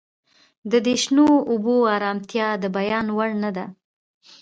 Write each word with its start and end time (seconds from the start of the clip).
د 0.71 0.73
دې 0.85 0.95
شنو 1.03 1.27
اوبو 1.51 1.75
ارامتیا 1.95 2.47
د 2.63 2.65
بیان 2.77 3.05
وړ 3.17 3.29
نه 3.43 3.49
ده 3.57 3.65